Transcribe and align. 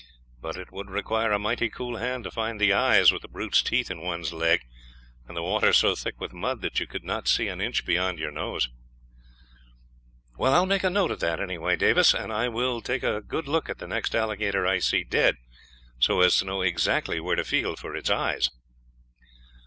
But 0.41 0.57
it 0.57 0.71
would 0.71 0.89
require 0.89 1.31
a 1.31 1.37
mighty 1.37 1.69
cool 1.69 1.97
hand 1.97 2.23
to 2.23 2.31
find 2.31 2.59
the 2.59 2.73
eyes, 2.73 3.11
with 3.11 3.21
the 3.21 3.27
brute's 3.27 3.61
teeth 3.61 3.91
in 3.91 4.01
one's 4.01 4.33
leg, 4.33 4.61
and 5.27 5.37
the 5.37 5.43
water 5.43 5.71
so 5.73 5.93
thick 5.93 6.19
with 6.19 6.33
mud 6.33 6.61
that 6.61 6.79
you 6.79 6.87
could 6.87 7.03
not 7.03 7.27
see 7.27 7.47
an 7.47 7.61
inch 7.61 7.85
beyond 7.85 8.17
your 8.17 8.31
nose." 8.31 8.67
"Well, 10.37 10.55
I 10.55 10.59
will 10.59 10.65
make 10.65 10.83
a 10.83 10.89
note 10.89 11.11
of 11.11 11.19
that, 11.19 11.39
anyhow, 11.39 11.75
Davis, 11.75 12.15
and 12.15 12.33
I 12.33 12.47
will 12.47 12.81
take 12.81 13.03
a 13.03 13.21
good 13.21 13.47
look 13.47 13.69
at 13.69 13.77
the 13.77 13.85
next 13.85 14.15
alligator 14.15 14.65
I 14.65 14.79
see 14.79 15.03
dead, 15.03 15.35
so 15.99 16.21
as 16.21 16.35
to 16.39 16.45
know 16.45 16.63
exactly 16.63 17.19
where 17.19 17.35
to 17.35 17.43
feel 17.43 17.75
for 17.75 17.95
its 17.95 18.09
eyes." 18.09 18.49